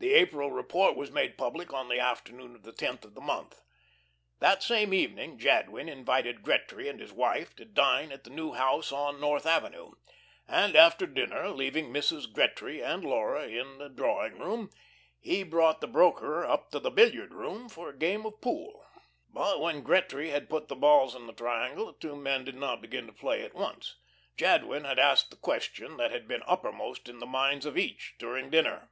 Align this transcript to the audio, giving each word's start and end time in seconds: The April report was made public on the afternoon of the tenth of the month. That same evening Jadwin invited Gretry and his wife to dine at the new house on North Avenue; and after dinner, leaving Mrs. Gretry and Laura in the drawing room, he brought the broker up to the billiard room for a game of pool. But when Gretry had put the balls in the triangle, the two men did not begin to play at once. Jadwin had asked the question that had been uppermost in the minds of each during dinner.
The 0.00 0.14
April 0.14 0.52
report 0.52 0.94
was 0.94 1.10
made 1.10 1.36
public 1.36 1.72
on 1.72 1.88
the 1.88 1.98
afternoon 1.98 2.54
of 2.54 2.62
the 2.62 2.70
tenth 2.72 3.04
of 3.04 3.16
the 3.16 3.20
month. 3.20 3.62
That 4.38 4.62
same 4.62 4.94
evening 4.94 5.40
Jadwin 5.40 5.88
invited 5.88 6.44
Gretry 6.44 6.88
and 6.88 7.00
his 7.00 7.12
wife 7.12 7.56
to 7.56 7.64
dine 7.64 8.12
at 8.12 8.22
the 8.22 8.30
new 8.30 8.52
house 8.52 8.92
on 8.92 9.20
North 9.20 9.44
Avenue; 9.44 9.90
and 10.46 10.76
after 10.76 11.04
dinner, 11.04 11.48
leaving 11.48 11.92
Mrs. 11.92 12.32
Gretry 12.32 12.80
and 12.80 13.04
Laura 13.04 13.48
in 13.48 13.78
the 13.78 13.88
drawing 13.88 14.38
room, 14.38 14.70
he 15.18 15.42
brought 15.42 15.80
the 15.80 15.88
broker 15.88 16.44
up 16.44 16.70
to 16.70 16.78
the 16.78 16.92
billiard 16.92 17.34
room 17.34 17.68
for 17.68 17.88
a 17.88 17.96
game 17.98 18.24
of 18.24 18.40
pool. 18.40 18.86
But 19.28 19.60
when 19.60 19.82
Gretry 19.82 20.30
had 20.30 20.48
put 20.48 20.68
the 20.68 20.76
balls 20.76 21.16
in 21.16 21.26
the 21.26 21.32
triangle, 21.32 21.86
the 21.86 21.98
two 21.98 22.14
men 22.14 22.44
did 22.44 22.54
not 22.54 22.80
begin 22.82 23.08
to 23.08 23.12
play 23.12 23.42
at 23.42 23.52
once. 23.54 23.96
Jadwin 24.36 24.84
had 24.84 25.00
asked 25.00 25.30
the 25.32 25.36
question 25.36 25.96
that 25.96 26.12
had 26.12 26.28
been 26.28 26.44
uppermost 26.46 27.08
in 27.08 27.18
the 27.18 27.26
minds 27.26 27.66
of 27.66 27.76
each 27.76 28.14
during 28.20 28.48
dinner. 28.48 28.90